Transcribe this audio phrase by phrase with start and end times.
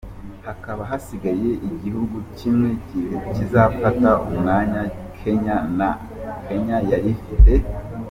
[0.47, 2.69] Hakaba hasigaye igihugu kimwe
[3.33, 4.81] kizafata umwanya
[6.47, 7.53] Kenya yari ifite.